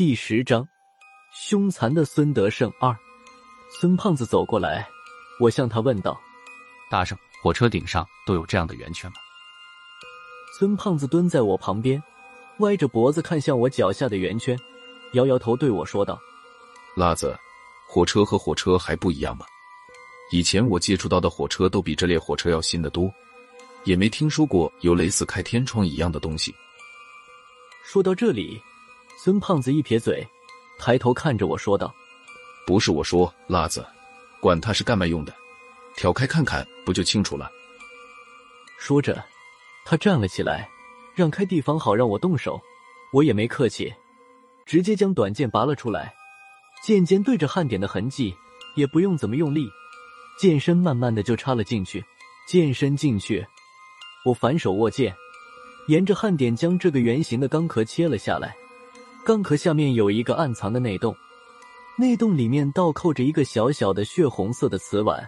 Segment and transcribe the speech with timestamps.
[0.00, 0.66] 第十章，
[1.30, 2.96] 凶残的孙德胜二。
[3.70, 4.88] 孙胖子走过来，
[5.38, 6.18] 我向他问道
[6.90, 9.16] ：“大圣，火车顶上都有这样的圆圈吗？”
[10.58, 12.02] 孙胖子蹲在我旁边，
[12.60, 14.58] 歪着脖子看向我脚下的圆圈，
[15.12, 16.18] 摇摇头对我说道
[16.96, 17.38] ：“辣子，
[17.86, 19.44] 火车和火车还不一样吗？
[20.32, 23.12] 以前我接触到的火车都比这列火车要新的多，
[23.84, 26.54] 也没听说过有类似开天窗一样的东西。”
[27.84, 28.58] 说到这里。
[29.22, 30.26] 孙胖子一撇嘴，
[30.78, 31.94] 抬头看着我说道
[32.66, 33.86] ：“不是我说，辣子，
[34.40, 35.34] 管他是干嘛用的，
[35.94, 37.52] 挑开看看不就清楚了。”
[38.80, 39.22] 说着，
[39.84, 40.66] 他站了起来，
[41.14, 42.58] 让开地方好让我动手。
[43.12, 43.92] 我也没客气，
[44.64, 46.14] 直接将短剑拔了出来，
[46.82, 48.34] 剑尖对着焊点的痕迹，
[48.74, 49.68] 也不用怎么用力，
[50.38, 52.02] 剑身慢慢的就插了进去。
[52.48, 53.46] 剑身进去，
[54.24, 55.14] 我反手握剑，
[55.88, 58.56] 沿着焊点将这个圆形的钢壳切了下来。
[59.24, 61.14] 钢壳下面有一个暗藏的内洞，
[61.96, 65.22] 内洞里面倒扣着一个小小的血红色的瓷碗，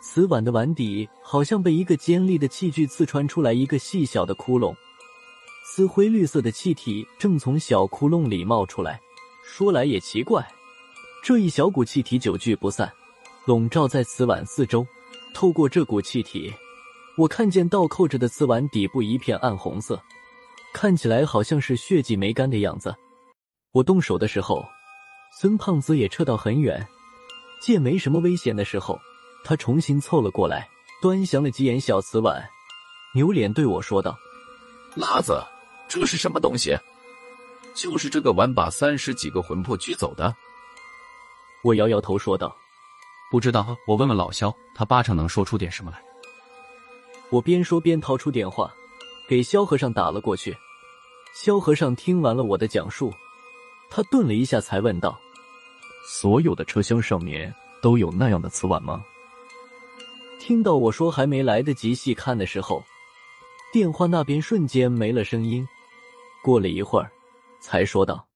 [0.00, 4.74] 瓷碗的碗底好像被一个尖利的器具刺穿出来一个细小的窟窿，
[5.64, 9.00] 丝灰绿色的气体正从小窟窿里冒出来。
[9.44, 10.46] 说来也奇怪，
[11.24, 12.90] 这一小股气体久聚不散，
[13.44, 14.86] 笼罩在瓷碗四周。
[15.34, 16.52] 透过这股气体，
[17.16, 20.00] 我看见倒扣着的瓷碗底部一片暗红色。
[20.72, 22.94] 看起来好像是血迹没干的样子。
[23.72, 24.64] 我动手的时候，
[25.38, 26.86] 孙胖子也撤到很远，
[27.60, 28.98] 见没什么危险的时候，
[29.44, 30.68] 他重新凑了过来，
[31.00, 32.46] 端详了几眼小瓷碗，
[33.14, 34.16] 扭脸对我说道
[34.94, 35.42] ：“辣子，
[35.88, 36.76] 这是什么东西？
[37.74, 40.34] 就是这个碗把三十几个魂魄拘走的。”
[41.64, 42.54] 我摇摇头说道
[43.30, 46.02] ：“不知道，我问问老肖，他八成能说出点什么来。”
[47.30, 48.70] 我边说边掏出电话。
[49.32, 50.54] 给萧和尚打了过去。
[51.32, 53.10] 萧和尚听完了我的讲述，
[53.88, 55.18] 他顿了一下，才问道
[56.06, 59.02] ：“所有的车厢上面都有那样的瓷碗吗？”
[60.38, 62.84] 听到我说还没来得及细看的时候，
[63.72, 65.66] 电话那边瞬间没了声音。
[66.44, 67.10] 过了一会儿，
[67.58, 68.26] 才说道：“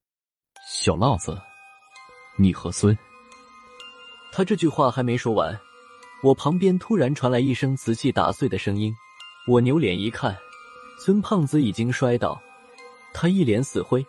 [0.66, 1.38] 小浪子，
[2.38, 2.96] 你和孙……”
[4.32, 5.60] 他这句话还没说完，
[6.22, 8.90] 我旁边突然传来一声瓷器打碎的声音。
[9.46, 10.34] 我扭脸一看。
[10.98, 12.40] 孙胖子已经摔倒，
[13.12, 14.04] 他一脸死灰，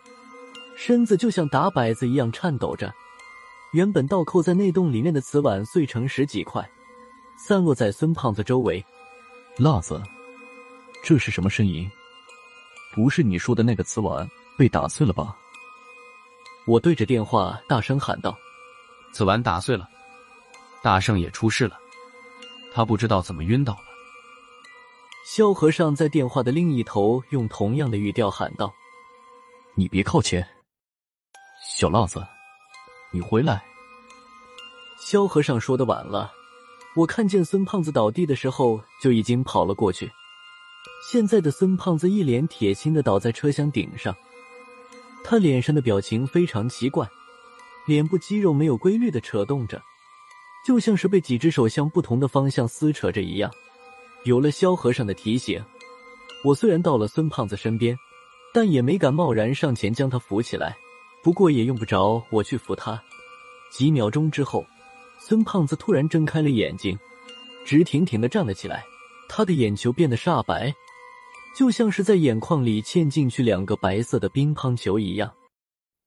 [0.76, 2.92] 身子就像打摆子一样颤抖着。
[3.72, 6.68] 原本倒扣在内洞里面的瓷碗碎成十几块，
[7.36, 8.82] 散落在孙胖子周围。
[9.58, 10.02] 辣子，
[11.04, 11.88] 这是什么声音？
[12.94, 15.36] 不是你说的那个瓷碗被打碎了吧？
[16.66, 18.36] 我对着电话大声喊道
[19.12, 19.88] ：“瓷碗打碎了，
[20.82, 21.78] 大圣也出事了，
[22.72, 23.80] 他不知道怎么晕倒了。”
[25.30, 28.72] 萧和尚在电话的另一头用同样的语调喊道
[29.76, 30.48] ：“你别靠前，
[31.62, 32.26] 小浪子，
[33.12, 33.62] 你回来。”
[34.98, 36.32] 萧和尚说的晚了，
[36.96, 40.10] 我看见孙胖子倒地的时候就已经跑了过去。
[41.10, 44.16] 现在的孙胖子一脸铁青的倒在车厢顶上，
[45.22, 47.06] 他脸上的表情非常奇怪，
[47.86, 49.82] 脸部肌肉没有规律的扯动着，
[50.66, 53.52] 就像是被几只手向不同的方向撕扯着一样。
[54.24, 55.62] 有了萧和尚的提醒，
[56.44, 57.96] 我虽然到了孙胖子身边，
[58.52, 60.76] 但也没敢贸然上前将他扶起来。
[61.22, 63.02] 不过也用不着我去扶他。
[63.70, 64.64] 几秒钟之后，
[65.18, 66.98] 孙胖子突然睁开了眼睛，
[67.64, 68.84] 直挺挺的站了起来。
[69.28, 70.72] 他的眼球变得煞白，
[71.56, 75.30] 就像是在眼眶里嵌进去两个白色的乒乓球一样。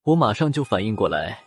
[0.04, 1.44] 我马上就反应过来，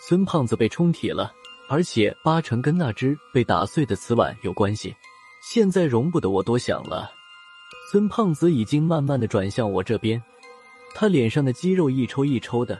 [0.00, 1.32] 孙胖子被冲体了，
[1.68, 4.94] 而且八成跟那只被打碎的瓷碗有关系。
[5.50, 7.10] 现在容不得我多想了。
[7.90, 10.22] 孙胖子已经慢慢的转向我这边，
[10.94, 12.78] 他脸上的肌肉一抽一抽的，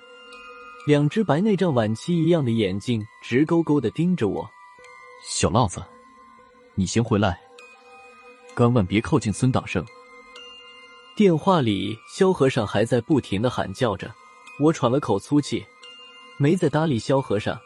[0.87, 4.47] 两只白内障晚期一样的眼睛直勾勾的盯着我。
[5.27, 5.83] 小浪子，
[6.75, 7.41] 你先回来，
[8.55, 9.83] 千万别靠近孙大圣。
[11.17, 14.15] 电话里，萧和尚还在不停的喊叫着。
[14.61, 15.65] 我喘了口粗气，
[16.37, 17.59] 没再搭理萧和尚，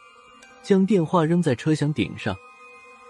[0.63, 2.37] 将电话扔在车厢顶上。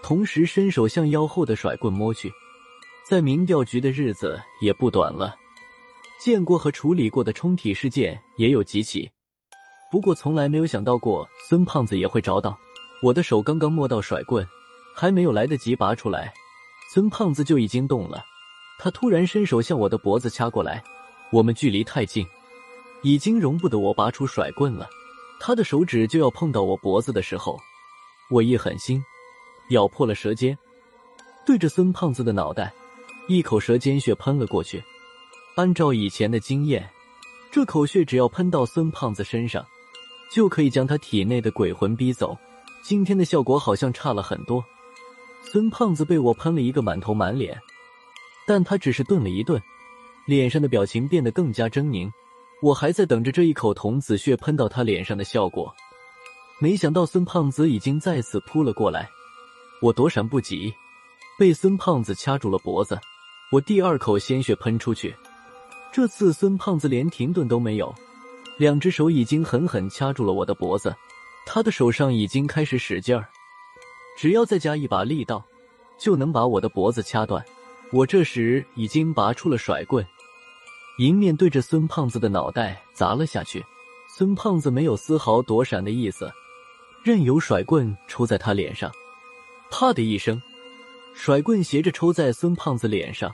[0.03, 2.29] 同时伸手向腰后的甩棍摸去，
[3.07, 5.33] 在民调局的日子也不短了，
[6.19, 9.09] 见过和处理过的冲体事件也有几起，
[9.89, 12.59] 不过从来没有想到过孙胖子也会找到。
[13.01, 14.45] 我的手刚刚摸到甩棍，
[14.93, 16.33] 还没有来得及拔出来，
[16.93, 18.21] 孙胖子就已经动了。
[18.79, 20.83] 他突然伸手向我的脖子掐过来，
[21.31, 22.27] 我们距离太近，
[23.03, 24.85] 已经容不得我拔出甩棍了。
[25.39, 27.57] 他的手指就要碰到我脖子的时候，
[28.29, 29.01] 我一狠心。
[29.73, 30.57] 咬破了舌尖，
[31.45, 32.73] 对着孙胖子的脑袋，
[33.27, 34.81] 一口舌尖血喷了过去。
[35.55, 36.89] 按照以前的经验，
[37.51, 39.63] 这口血只要喷到孙胖子身上，
[40.31, 42.35] 就可以将他体内的鬼魂逼走。
[42.81, 44.63] 今天的效果好像差了很多。
[45.43, 47.55] 孙胖子被我喷了一个满头满脸，
[48.47, 49.61] 但他只是顿了一顿，
[50.25, 52.09] 脸上的表情变得更加狰狞。
[52.61, 55.73] 我还在等着这一口童子血喷到他脸上的效果，
[56.59, 59.09] 没想到孙胖子已经再次扑了过来。
[59.83, 60.73] 我躲闪不及，
[61.37, 62.97] 被孙胖子掐住了脖子。
[63.51, 65.13] 我第二口鲜血喷出去，
[65.91, 67.93] 这次孙胖子连停顿都没有，
[68.57, 70.95] 两只手已经狠狠掐住了我的脖子。
[71.45, 73.27] 他的手上已经开始使劲儿。
[74.17, 75.43] 只要再加一把力道，
[75.99, 77.43] 就能把我的脖子掐断。
[77.91, 80.07] 我这时已经拔出了甩棍，
[80.99, 83.61] 迎面对着孙胖子的脑袋砸了下去。
[84.15, 86.31] 孙胖子没有丝毫躲闪的意思，
[87.03, 88.89] 任由甩棍抽在他脸上。
[89.75, 90.39] 啪的一声，
[91.15, 93.33] 甩棍斜着抽在孙胖子脸上。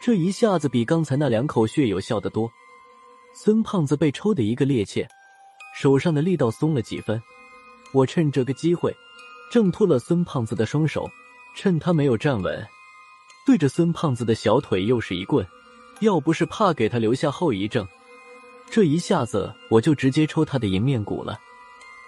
[0.00, 2.48] 这一下子比刚才那两口血有效的多。
[3.34, 5.04] 孙胖子被抽的一个趔趄，
[5.74, 7.20] 手上的力道松了几分。
[7.92, 8.94] 我趁这个机会。
[9.50, 11.10] 挣脱了孙胖子的双手，
[11.56, 12.64] 趁他没有站稳，
[13.46, 15.44] 对着孙胖子的小腿又是一棍。
[16.00, 17.88] 要不是怕给他留下后遗症，
[18.70, 21.40] 这一下子我就直接抽他的迎面骨了。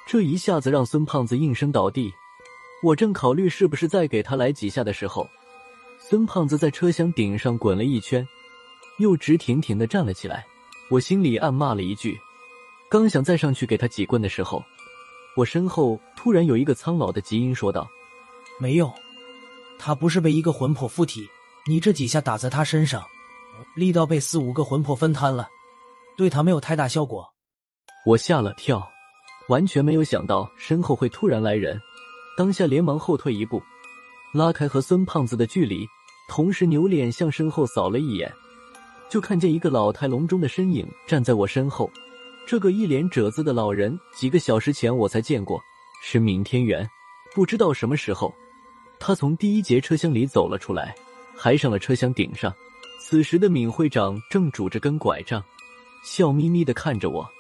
[0.06, 2.12] 这一下子让孙胖子应声倒地。
[2.82, 5.29] 我正考虑是不是再给他来几下的时候，
[5.99, 8.27] 孙胖子在车厢顶上滚了一圈，
[8.99, 10.47] 又直挺挺的站了起来。
[10.91, 12.19] 我心里暗骂了一句，
[12.91, 14.65] 刚想再上去给他几棍的时候。
[15.37, 17.88] 我身后突然有一个苍老的吉音说道
[18.59, 18.93] ：“没用，
[19.79, 21.25] 他不是被一个魂魄附体，
[21.69, 23.05] 你这几下打在他身上，
[23.76, 25.49] 力道被四五个魂魄分摊了，
[26.17, 27.25] 对他没有太大效果。”
[28.05, 28.83] 我吓了跳，
[29.49, 31.81] 完全没有想到身后会突然来人，
[32.40, 33.62] 当下连忙后退一步，
[34.32, 35.87] 拉开和孙胖子的距离，
[36.26, 38.32] 同时扭脸向身后扫了一眼，
[39.10, 41.90] 就看见一个老态龙钟的身影站在我身后。
[42.46, 45.60] 这个一脸褶子的老人，几个小时前我才见过，
[46.02, 46.88] 是闵天元。
[47.34, 48.34] 不知道什么时候，
[48.98, 50.94] 他从第一节车厢里走了出来，
[51.37, 52.50] 还上了车厢顶上。
[53.02, 55.44] 此时的闵会长正拄着根拐杖，
[56.02, 57.31] 笑眯眯的看着我。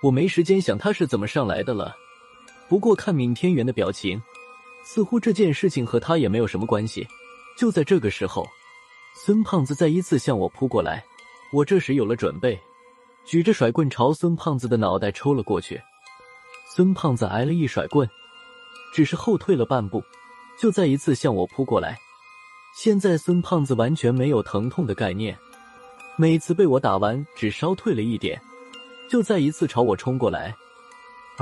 [0.00, 1.94] 我没时间想他是怎么上来的了。
[2.68, 4.20] 不过看闵天元的表情，
[4.84, 7.06] 似乎这件事情和他也没有什么关系。
[7.56, 8.46] 就在这个时候，
[9.14, 11.04] 孙胖子再一次向我扑过来，
[11.52, 12.58] 我这时有了准备。
[13.24, 15.80] 举着甩棍朝孙胖子的脑袋抽了过去，
[16.74, 18.08] 孙胖子挨了一甩棍，
[18.92, 20.02] 只是后退了半步，
[20.58, 21.96] 就再一次向我扑过来。
[22.74, 25.38] 现在孙胖子完全没有疼痛的概念，
[26.16, 28.40] 每次被我打完只稍退了一点，
[29.10, 30.56] 就再一次朝我冲过来。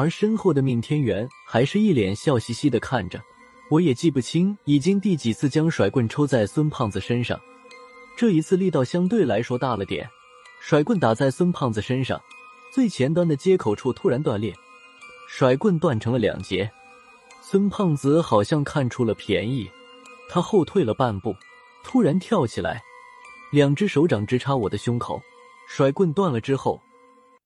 [0.01, 3.21] 而身后的闵天元还是一脸笑嘻嘻的看着，
[3.71, 7.39] 我也记不清已经第几次将甩棍抽在孙胖子身上，
[8.17, 10.09] 这一次力道相对来说大了点。
[10.59, 12.19] 甩棍打在孙胖子身上，
[12.73, 14.55] 最前端的接口处突然断裂，
[15.29, 16.71] 甩棍断成了两截。
[17.43, 19.71] 孙胖子好像看出了便宜，
[20.31, 21.37] 他后退了半步，
[21.85, 22.83] 突然跳起来，
[23.53, 25.21] 两只手掌直插我的胸口。
[25.69, 26.81] 甩棍断了之后，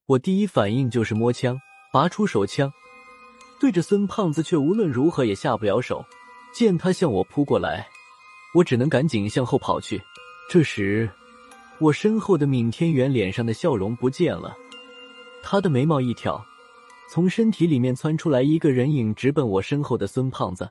[0.07, 1.59] 我第一反应就是摸枪，
[1.95, 2.73] 拔出手枪，
[3.61, 6.05] 对着孙胖子，却无论如何也下不了手。
[6.53, 7.87] 见他向我扑过来，
[8.53, 10.03] 我只能赶紧向后跑去。
[10.51, 11.09] 这时。
[11.79, 14.57] 我身后的闵天元脸上的笑容不见了，
[15.41, 16.45] 他的眉毛一挑，
[17.09, 20.69] 从身体里面窜出来一个人影，直奔我身后的孙胖子。